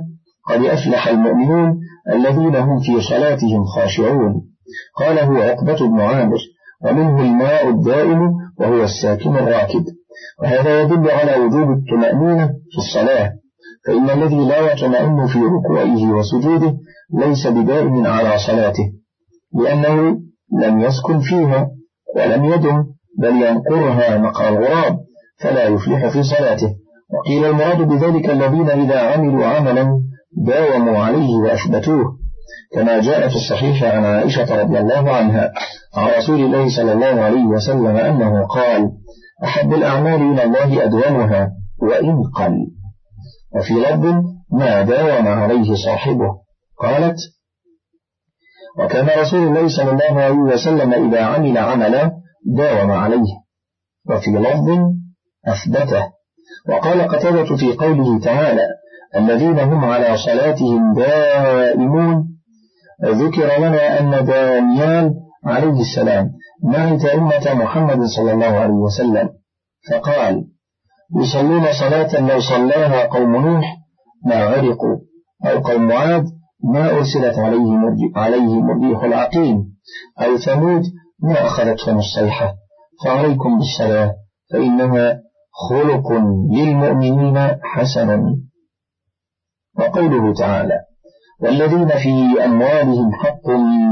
[0.49, 1.73] قد أفلح المؤمنون
[2.13, 4.33] الذين هم في صلاتهم خاشعون
[4.99, 6.37] قاله عقبة بن عامر
[6.85, 8.19] ومنه الماء الدائم
[8.59, 9.83] وهو الساكن الراكد
[10.41, 13.31] وهذا يدل على وجوب الطمأنينة في الصلاة
[13.87, 16.73] فإن الذي لا يطمئن في ركوعه وسجوده
[17.13, 18.83] ليس بدائم على صلاته
[19.53, 20.11] لأنه
[20.63, 21.67] لم يسكن فيها
[22.17, 22.83] ولم يدم
[23.19, 24.97] بل ينقرها نقر الغراب
[25.41, 26.67] فلا يفلح في صلاته
[27.13, 29.87] وقيل المراد بذلك الذين إذا عملوا عملا
[30.45, 32.03] داوموا عليه وأثبتوه
[32.75, 35.51] كما جاء في الصحيح عن عائشة رضي الله عنها
[35.97, 38.89] عن رسول الله صلى الله عليه وسلم أنه قال
[39.43, 41.49] أحب الأعمال إلى الله أدومها
[41.81, 42.55] وإن قل
[43.55, 46.40] وفي لب ما داوم عليه صاحبه
[46.83, 47.15] قالت
[48.79, 52.11] وكان رسول الله صلى الله عليه وسلم إذا عمل عملا
[52.57, 53.33] داوم عليه
[54.09, 54.67] وفي لفظ
[55.47, 56.03] أثبته
[56.69, 58.65] وقال قتادة في قوله تعالى
[59.15, 62.23] الذين هم على صلاتهم دائمون
[63.05, 65.13] ذكر لنا أن دانيال
[65.45, 66.29] عليه السلام
[66.71, 69.29] نعت أمة محمد صلى الله عليه وسلم
[69.91, 70.43] فقال
[71.21, 73.63] يصلون صلاة لو صلاها قوم نوح
[74.25, 74.97] ما عرقوا
[75.45, 76.25] أو قوم عاد
[76.63, 79.63] ما أرسلت عليهم عليهم الريح العقيم
[80.21, 80.81] أو ثمود
[81.23, 82.53] ما أخذتهم الصيحة
[83.05, 84.13] فعليكم بالصلاة
[84.53, 85.19] فإنها
[85.69, 86.11] خلق
[86.53, 88.23] للمؤمنين حسن
[89.79, 90.75] وقوله تعالى
[91.41, 93.49] والذين في أموالهم حق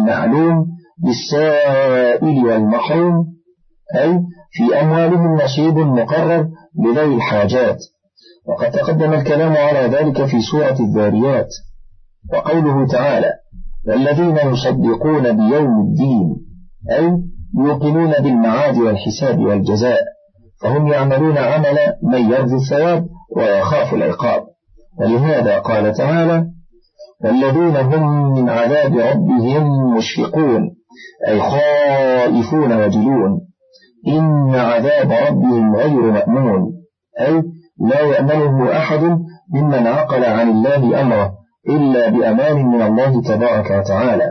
[0.07, 0.65] معلوم
[1.05, 3.25] للسائل والمحروم
[3.95, 4.19] أي
[4.51, 6.47] في أموالهم نصيب مقرر
[6.85, 7.77] لذوي الحاجات
[8.49, 11.47] وقد تقدم الكلام على ذلك في سورة الذاريات
[12.33, 13.29] وقوله تعالى
[13.87, 16.35] والذين يصدقون بيوم الدين
[16.91, 17.11] أي
[17.57, 19.99] يوقنون بالمعاد والحساب والجزاء
[20.61, 23.05] فهم يعملون عمل من يرجو الثواب
[23.35, 24.43] ويخاف العقاب
[24.99, 26.45] ولهذا قال تعالى
[27.23, 30.69] والذين هم من عذاب ربهم مشفقون
[31.27, 33.39] أي خائفون وجلون
[34.07, 36.67] إن عذاب ربهم غير مأمون
[37.21, 37.43] أي
[37.89, 39.03] لا يأمنه أحد
[39.53, 44.25] ممن عقل عن الله أمره إلا بأمان من الله تبارك وتعالى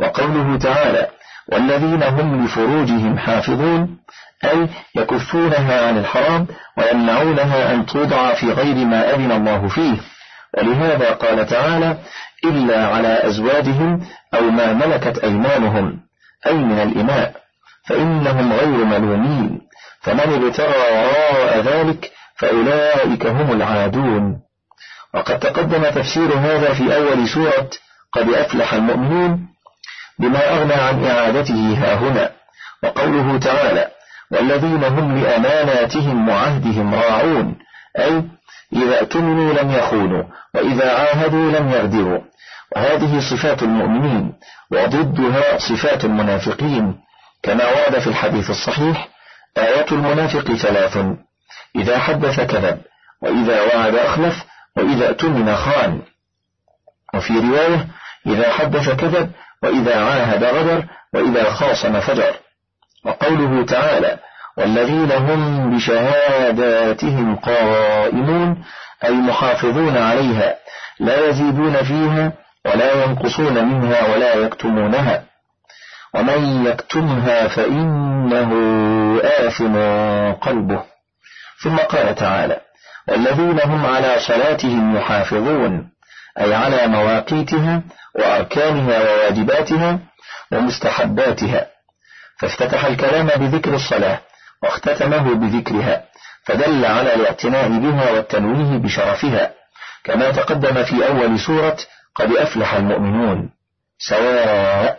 [0.00, 1.08] وقوله تعالى
[1.52, 3.98] والذين هم لفروجهم حافظون
[4.44, 6.46] أي يكفونها عن الحرام
[6.78, 10.00] ويمنعونها أن توضع في غير ما أذن الله فيه
[10.58, 11.98] ولهذا قال تعالى
[12.44, 15.96] إلا على أزواجهم أو ما ملكت أيمانهم
[16.46, 17.34] أي من الإماء
[17.88, 19.60] فإنهم غير ملومين
[20.02, 24.40] فمن ابتغى وراء ذلك فأولئك هم العادون
[25.14, 27.70] وقد تقدم تفسير هذا في أول سورة
[28.12, 29.38] قد أفلح المؤمنون
[30.18, 32.30] بما أغنى عن إعادته ها هنا
[32.84, 33.88] وقوله تعالى
[34.32, 37.54] والذين هم لأماناتهم وعهدهم راعون
[37.98, 38.22] أي
[38.72, 40.22] إذا أتمنوا لم يخونوا
[40.54, 42.20] وإذا عاهدوا لم يغدروا
[42.76, 44.32] وهذه صفات المؤمنين
[44.72, 46.94] وضدها صفات المنافقين
[47.42, 49.08] كما ورد في الحديث الصحيح
[49.58, 50.98] آيات المنافق ثلاث
[51.76, 52.78] إذا حدث كذب
[53.22, 54.34] وإذا وعد أخلف
[54.78, 56.02] وإذا اؤتمن خان
[57.14, 57.86] وفي رواية
[58.26, 59.30] إذا حدث كذب
[59.62, 62.34] وإذا عاهد غدر وإذا خاصم فجر
[63.04, 64.18] وقوله تعالى
[64.58, 68.64] والذين هم بشهاداتهم قائمون
[69.04, 70.54] أي محافظون عليها
[71.00, 72.32] لا يزيدون فيها
[72.66, 75.22] ولا ينقصون منها ولا يكتمونها
[76.14, 78.50] ومن يكتمها فإنه
[79.22, 79.74] آثم
[80.40, 80.82] قلبه
[81.64, 82.60] ثم قال تعالى
[83.08, 85.84] والذين هم على صلاتهم يحافظون
[86.40, 87.82] أي على مواقيتها
[88.18, 89.98] وأركانها وواجباتها
[90.52, 91.66] ومستحباتها
[92.40, 94.20] فافتتح الكلام بذكر الصلاة
[94.62, 96.04] واختتمه بذكرها
[96.44, 99.52] فدل على الاعتناء بها والتنويه بشرفها
[100.04, 101.76] كما تقدم في أول سورة
[102.14, 103.48] قد أفلح المؤمنون
[103.98, 104.98] سواء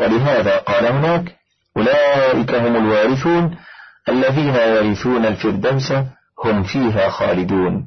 [0.00, 1.24] ولهذا قال هناك
[1.76, 3.56] أولئك هم الوارثون
[4.08, 5.92] الذين يرثون الفردوس
[6.42, 7.86] هم فيها خالدون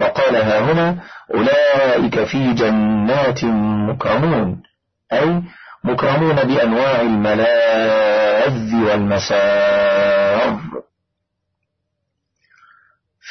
[0.00, 0.96] وقال ها هنا
[1.34, 3.44] أولئك في جنات
[3.88, 4.62] مكرمون
[5.12, 5.42] أي
[5.84, 10.58] مكرمون بأنواع الملاذ والمسار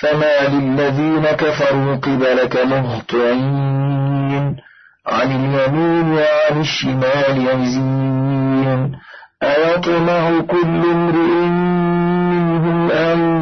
[0.02, 4.58] فما للذين كفروا قبلك مهطعين
[5.06, 8.96] عن اليمين وعن الشمال يزين
[9.44, 13.38] أيطمع كل امرئ منهم أن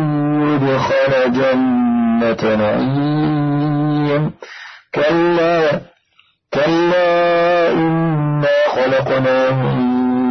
[0.55, 4.31] أدخل جنة نعيم
[4.95, 5.81] كلا
[6.53, 9.79] كلا إنا خلقناهم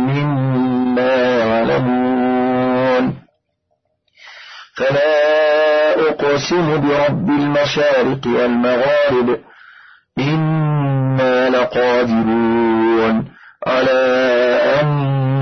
[0.06, 3.14] مما يعلمون
[4.76, 9.38] فلا أقسم برب المشارق والمغارب
[10.18, 13.24] إنا لقادرون
[13.66, 14.04] على
[14.82, 14.86] أن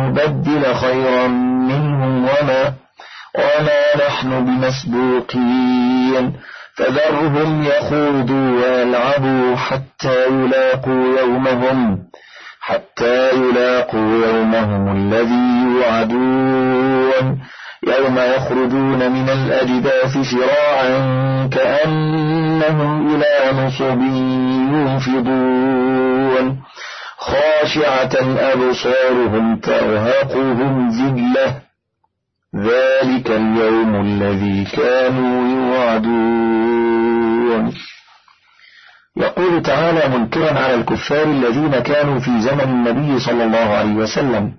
[0.08, 2.74] نبدل خيرا منهم وما
[3.38, 6.32] وما نحن بمسبوقين
[6.76, 11.98] فذرهم يخوضوا ويلعبوا حتى يلاقوا يومهم
[12.60, 17.42] حتى يلاقوا يومهم الذي يوعدون
[17.86, 20.98] يوم يخرجون من الأجداث شراعا
[21.52, 23.98] كأنهم إلى نصب
[24.72, 26.62] ينفضون
[27.18, 28.12] خاشعة
[28.52, 31.71] أبصارهم ترهقهم ذِلَّةٌ
[32.56, 37.74] ذلك اليوم الذي كانوا يوعدون
[39.16, 44.52] يقول تعالى منكرا على الكفار الذين كانوا في زمن النبي صلى الله عليه وسلم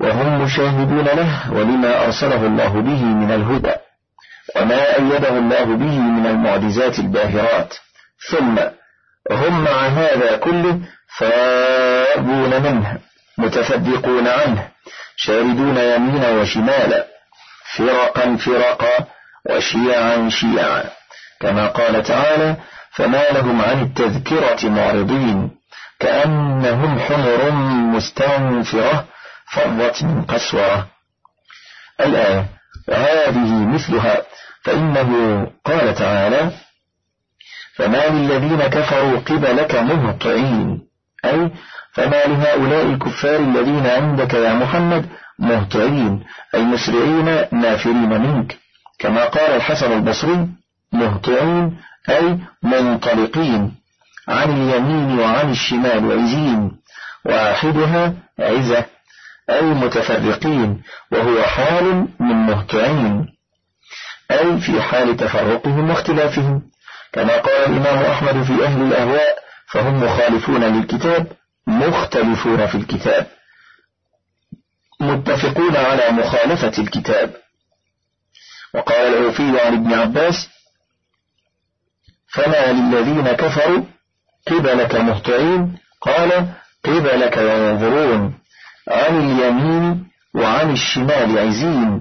[0.00, 3.72] وهم مشاهدون له ولما أرسله الله به من الهدى
[4.56, 7.74] وما أيده الله به من المعجزات الباهرات
[8.30, 8.58] ثم
[9.30, 10.78] هم مع هذا كله
[11.18, 12.98] فارغون منه
[13.38, 14.68] متفدقون عنه
[15.16, 17.06] شاردون يمينا وشمالا
[17.76, 19.04] فرقا فرقا
[19.50, 20.84] وشيعا شيعا
[21.40, 22.56] كما قال تعالى
[22.92, 25.50] فما لهم عن التذكرة معرضين
[26.00, 27.50] كأنهم حمر
[27.96, 29.04] مستنفرة
[29.52, 30.86] فرت من قسورة
[32.00, 32.46] الآية
[32.88, 34.22] وهذه مثلها
[34.62, 35.16] فإنه
[35.64, 36.50] قال تعالى
[37.76, 40.78] فما للذين كفروا قبلك مهطعين
[41.24, 41.50] أي
[41.92, 45.08] فما لهؤلاء الكفار الذين عندك يا محمد
[45.38, 46.20] مهطعين
[46.54, 48.58] أي مسرعين نافرين منك
[48.98, 50.48] كما قال الحسن البصري
[50.92, 51.76] مهطعين
[52.10, 53.72] أي منطلقين
[54.28, 56.70] عن اليمين وعن الشمال عزين
[57.26, 58.84] واحدها عزة
[59.50, 61.84] أي متفرقين وهو حال
[62.20, 63.26] من مهطعين
[64.30, 66.62] أي في حال تفرقهم واختلافهم
[67.12, 69.36] كما قال الإمام أحمد في أهل الأهواء
[69.72, 71.26] فهم مخالفون للكتاب
[71.66, 73.26] مختلفون في الكتاب
[75.00, 77.32] متفقون على مخالفة الكتاب
[78.74, 80.48] وقال العوفي عن ابن عباس
[82.32, 83.84] فما للذين كفروا
[84.46, 86.48] قبلك مهتعين قال
[86.84, 88.34] قبلك ينظرون
[88.88, 90.04] عن اليمين
[90.34, 92.00] وعن الشمال عزين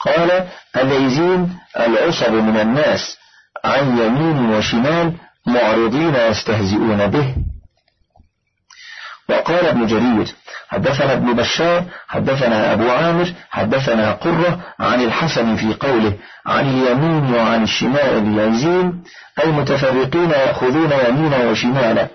[0.00, 3.16] قال العزين العصب من الناس
[3.64, 5.12] عن يمين وشمال
[5.46, 7.34] معرضين يستهزئون به
[9.30, 10.26] وقال ابن جرير
[10.68, 16.12] حدثنا ابن بشار حدثنا أبو عامر حدثنا قرة عن الحسن في قوله
[16.46, 18.92] عن اليمين وعن الشمال يعزين
[19.44, 22.08] أي متفرقين يأخذون يمينا وشمالا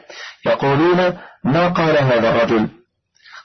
[0.46, 1.14] يقولون
[1.44, 2.68] ما قال هذا الرجل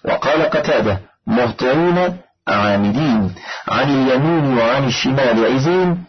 [0.04, 2.16] وقال قتادة مهطعين
[2.48, 3.34] عامدين
[3.68, 6.04] عن اليمين وعن الشمال عزين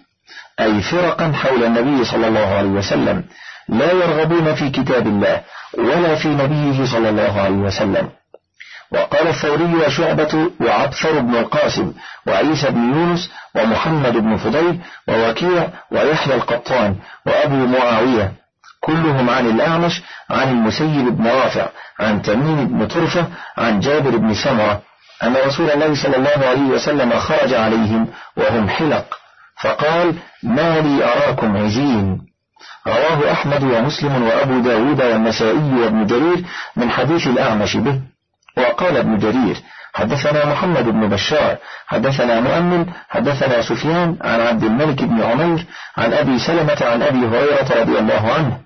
[0.60, 3.24] أي فرقا حول النبي صلى الله عليه وسلم
[3.70, 5.42] لا يرغبون في كتاب الله
[5.78, 8.10] ولا في نبيه صلى الله عليه وسلم
[8.92, 11.94] وقال الثوري وشعبة وعبثر بن القاسم
[12.28, 16.96] وعيسى بن يونس ومحمد بن فضيل ووكيع ويحيى القطان
[17.28, 18.32] وأبو معاوية
[18.82, 21.70] كلهم عن الأعمش عن المسيب بن رافع
[22.00, 23.26] عن تميم بن طرفة
[23.58, 24.82] عن جابر بن سمرة
[25.24, 28.08] أن رسول الله صلى الله عليه وسلم خرج عليهم
[28.38, 29.14] وهم حلق
[29.64, 32.31] فقال ما لي أراكم عزين
[32.88, 36.44] رواه أحمد ومسلم وأبو داود والنسائي وابن جرير
[36.76, 38.02] من حديث الأعمش به
[38.58, 39.56] وقال ابن جرير
[39.94, 41.58] حدثنا محمد بن بشار
[41.88, 45.66] حدثنا مؤمن حدثنا سفيان عن عبد الملك بن عمير
[45.98, 48.58] عن أبي سلمة عن أبي هريرة رضي الله عنه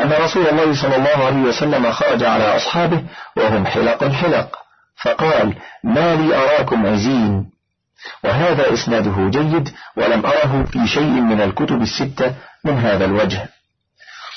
[0.00, 3.02] أن رسول الله صلى الله عليه وسلم خرج على أصحابه
[3.36, 4.56] وهم حلق الحلق
[5.04, 5.54] فقال
[5.84, 7.50] ما لي أراكم عزين
[8.24, 12.34] وهذا إسناده جيد ولم أره في شيء من الكتب الستة
[12.64, 13.48] من هذا الوجه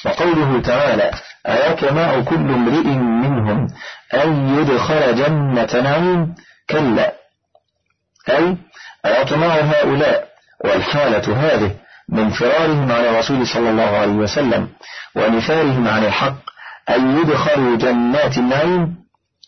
[0.05, 1.11] وقوله تعالى
[1.47, 2.87] أيطمع كل امرئ
[3.27, 3.67] منهم
[4.13, 6.35] أن يدخل جنة نعيم
[6.69, 7.13] كلا
[8.29, 8.57] أي
[9.05, 10.25] أيطمع هؤلاء
[10.65, 11.75] والحالة هذه
[12.09, 14.67] من فرارهم على رسول صلى الله عليه وسلم
[15.15, 16.41] ونفارهم عن الحق
[16.89, 18.87] أن يدخلوا جنات النعيم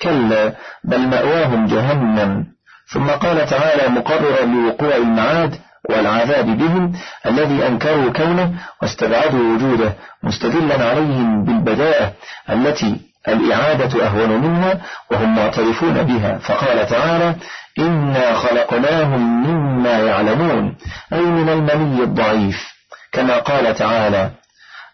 [0.02, 0.54] كلا
[0.84, 2.54] بل مأواهم جهنم
[2.94, 5.56] ثم قال تعالى مقررا لوقوع المعاد
[5.90, 6.92] والعذاب بهم
[7.26, 12.12] الذي أنكروا كونه واستبعدوا وجوده مستدلا عليهم بالبداءة
[12.50, 14.82] التي الإعادة أهون منها
[15.12, 17.36] وهم معترفون بها فقال تعالى
[17.80, 20.76] إنا خلقناهم مما يعلمون
[21.14, 22.74] أي من المني الضعيف
[23.12, 24.30] كما قال تعالى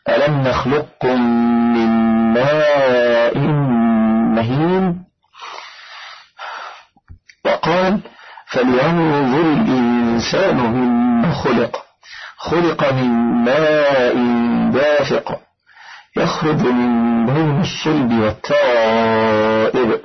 [0.09, 1.21] ألم نخلقكم
[1.75, 1.87] من
[2.33, 3.37] ماء
[4.35, 5.08] مهين
[7.69, 7.99] قال
[8.47, 11.85] فلينظر الإنسان مما خلق
[12.37, 13.09] خلق من
[13.45, 14.15] ماء
[14.73, 15.39] دافق
[16.17, 20.01] يخرج من بين الصلب والتائب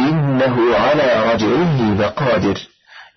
[0.00, 2.56] إنه على رجعه لقادر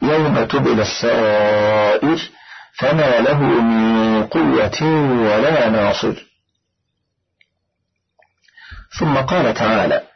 [0.02, 2.30] يوم تبل السائر
[2.80, 4.82] فما له من قوة
[5.20, 6.24] ولا ناصر
[9.00, 10.07] ثم قال تعالى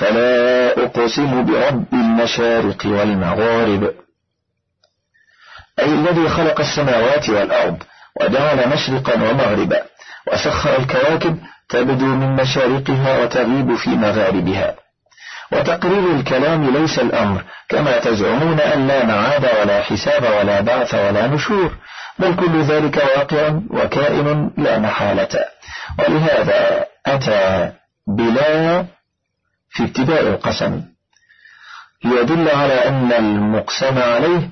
[0.00, 3.90] فلا أقسم برب المشارق والمغارب
[5.78, 7.76] أي الذي خلق السماوات والأرض
[8.20, 9.82] وجعل مشرقا ومغربا
[10.32, 11.36] وسخر الكواكب
[11.68, 14.74] تبدو من مشارقها وتغيب في مغاربها
[15.52, 21.72] وتقرير الكلام ليس الأمر كما تزعمون أن لا معاد ولا حساب ولا بعث ولا نشور
[22.18, 25.28] بل كل ذلك واقع وكائن لا محالة
[25.98, 27.72] ولهذا أتى
[28.16, 28.84] بلا
[29.70, 30.82] في ابتداء القسم
[32.04, 34.48] ليدل على أن المقسم عليه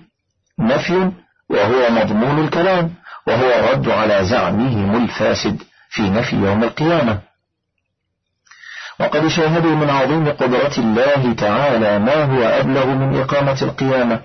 [0.60, 1.12] نفي
[1.50, 2.90] وهو مضمون الكلام
[3.26, 7.18] وهو رد على زعمهم الفاسد في نفي يوم القيامة
[9.00, 14.20] وقد شاهدوا من عظيم قدرة الله تعالى ما هو أبلغ من إقامة القيامة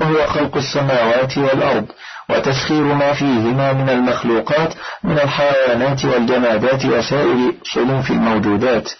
[0.00, 1.86] وهو خلق السماوات والأرض
[2.30, 4.74] وتسخير ما فيهما من المخلوقات
[5.04, 8.90] من الحيوانات والجمادات وسائر صنوف الموجودات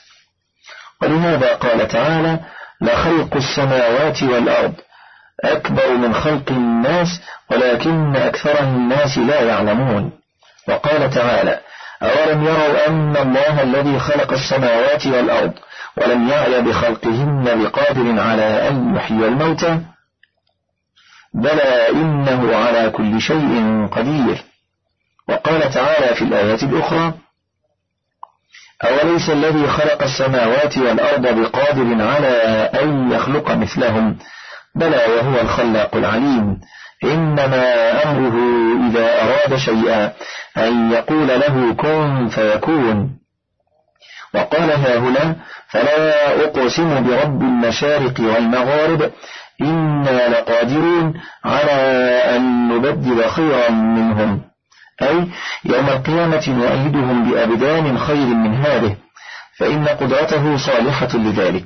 [1.02, 2.40] ولهذا قال تعالى
[2.80, 4.72] لخلق السماوات والأرض
[5.44, 7.08] أكبر من خلق الناس
[7.50, 10.10] ولكن أكثر الناس لا يعلمون
[10.68, 11.60] وقال تعالى
[12.02, 15.52] أولم يروا أن الله الذي خلق السماوات والأرض
[15.96, 19.78] ولم يعي بخلقهن بقادر على أن يحيي الموتى
[21.34, 24.38] بلى إنه على كل شيء قدير
[25.28, 27.12] وقال تعالى في الآية الأخرى
[28.84, 32.28] أوليس الذي خلق السماوات والأرض بقادر على
[32.82, 34.18] أن يخلق مثلهم
[34.76, 36.56] بلى وهو الخلاق العليم
[37.04, 37.72] إنما
[38.10, 38.36] أمره
[38.90, 40.12] إذا أراد شيئا
[40.56, 43.08] أن يقول له كن فيكون
[44.34, 45.36] وقال هاهنا
[45.70, 49.10] فلا أقسم برب المشارق والمغارب
[49.60, 51.14] إنا لقادرون
[51.44, 51.72] على
[52.36, 54.47] أن نبدل خيرا منهم
[55.02, 55.26] أي
[55.64, 58.96] يوم القيامة نؤيدهم بأبدان خير من هذه
[59.58, 61.64] فإن قدرته صالحة لذلك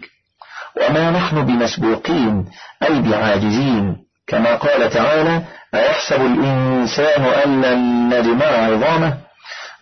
[0.76, 2.44] وما نحن بمسبوقين
[2.82, 5.42] أي بعاجزين كما قال تعالى
[5.74, 9.14] أيحسب الإنسان أن لن نجمع عظامه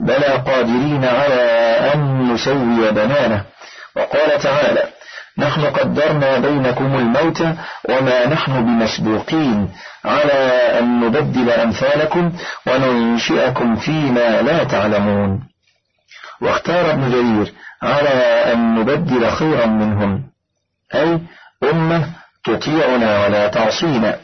[0.01, 1.40] بلى قادرين على
[1.94, 3.44] أن نسوي بنانه
[3.96, 4.82] وقال تعالى
[5.39, 7.45] نحن قدرنا بينكم الموت
[7.89, 9.68] وما نحن بمسبوقين
[10.05, 10.33] على
[10.78, 12.33] أن نبدل أمثالكم
[12.66, 15.41] وننشئكم فيما لا تعلمون
[16.41, 17.53] واختار ابن جرير
[17.83, 18.09] على
[18.53, 20.20] أن نبدل خيرا منهم
[20.95, 21.20] أي
[21.70, 22.05] أمة
[22.45, 24.16] تطيعنا ولا تعصينا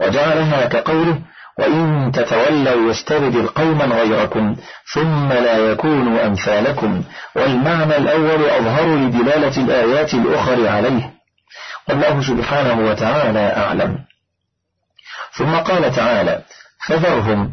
[0.00, 1.18] وجعلها كقوله
[1.58, 4.56] وإن تتولوا يستبدل قوما غيركم
[4.94, 7.02] ثم لا يكونوا أمثالكم
[7.36, 11.10] والمعنى الأول أظهر لدلالة الآيات الأخر عليه
[11.88, 13.98] والله سبحانه وتعالى أعلم
[15.32, 16.42] ثم قال تعالى
[16.86, 17.48] فذرهم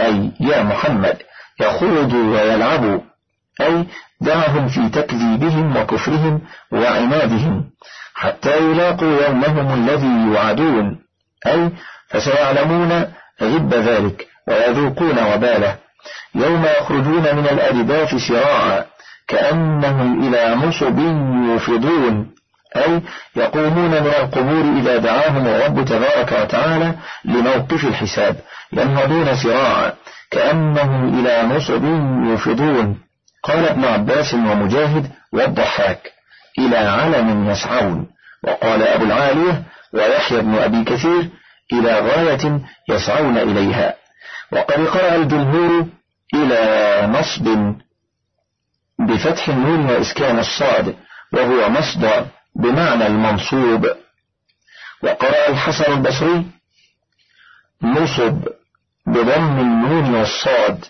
[0.00, 1.16] أي يا محمد
[1.60, 3.00] يخوضوا ويلعبوا
[3.60, 3.86] أي
[4.20, 6.40] دعهم في تكذيبهم وكفرهم
[6.72, 7.64] وعنادهم
[8.14, 10.98] حتى يلاقوا يومهم الذي يوعدون
[11.46, 11.70] أي
[12.08, 13.06] فسيعلمون
[13.42, 15.76] غب ذلك ويذوقون وباله
[16.34, 18.84] يوم يخرجون من الأجداث سراعا
[19.28, 20.98] كأنهم إلى نصب
[21.50, 22.26] يوفضون
[22.76, 23.02] أي
[23.36, 28.36] يقومون من القبور إذا دعاهم الرب تبارك وتعالى لموقف الحساب
[28.72, 29.92] ينهضون سراعا
[30.30, 31.84] كأنهم إلى نصب
[32.30, 32.98] يوفضون
[33.42, 35.98] قال ابن عباس ومجاهد والضحاك
[36.58, 38.06] إلى علم يسعون
[38.44, 39.62] وقال أبو العالية
[39.94, 41.28] ويحيى بن أبي كثير
[41.72, 43.94] إلى غاية يسعون إليها
[44.52, 45.86] وقد قرأ الجمهور
[46.34, 46.62] إلى
[47.06, 47.72] نصب
[49.08, 50.96] بفتح النون وإسكان الصاد
[51.32, 53.86] وهو مصدر بمعنى المنصوب
[55.02, 56.46] وقرأ الحسن البصري
[57.82, 58.38] نصب
[59.06, 60.84] بضم النون والصاد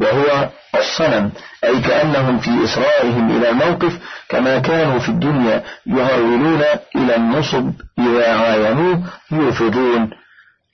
[0.00, 1.32] وهو الصنم
[1.64, 6.62] أي كأنهم في إسرائهم إلى الموقف كما كانوا في الدنيا يهرولون
[6.96, 10.10] إلى النصب إذا عاينوه يوفضون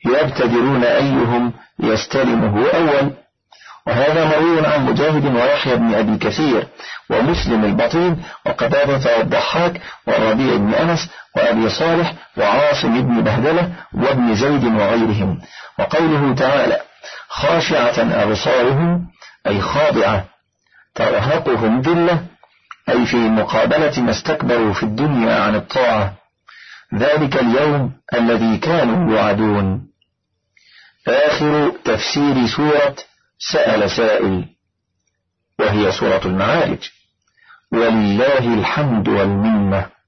[0.06, 3.12] يبتدرون أيهم يستلمه أول
[3.86, 6.66] وهذا مروي عن مجاهد ويحيى بن أبي كثير
[7.10, 15.38] ومسلم البطين وقتادة والضحاك والربيع بن أنس وأبي صالح وعاصم بن بهدلة وابن زيد وغيرهم
[15.78, 16.76] وقوله تعالى
[17.28, 19.06] خاشعة أبصارهم
[19.46, 20.24] أي خاضعة
[20.94, 22.26] ترهقهم ذلة
[22.88, 26.14] أي في مقابلة ما استكبروا في الدنيا عن الطاعة
[26.94, 29.86] ذلك اليوم الذي كانوا يوعدون
[31.08, 32.96] آخر تفسير سورة
[33.52, 34.44] سأل سائل
[35.58, 36.88] وهي سورة المعارج
[37.72, 39.99] ولله الحمد والمنه